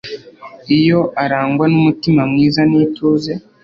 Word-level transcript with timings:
iyo 0.77 0.99
arangwa 1.23 1.65
n'umutima 1.71 2.21
mwiza 2.31 2.61
n'ituze 2.69 3.33